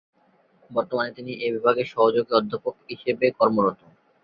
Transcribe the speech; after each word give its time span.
বর্তমানে 0.71 1.11
তিনি 1.17 1.31
এ 1.37 1.55
বিভাগের 1.55 1.87
সহযোগী 1.93 2.31
অধ্যাপক 2.35 2.75
হিসেবে 2.89 3.25
কর্মরত। 3.39 3.79